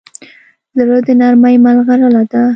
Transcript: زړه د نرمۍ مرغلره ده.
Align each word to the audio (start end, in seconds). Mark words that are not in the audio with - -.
زړه 0.77 0.97
د 1.05 1.07
نرمۍ 1.21 1.55
مرغلره 1.65 2.23
ده. 2.31 2.43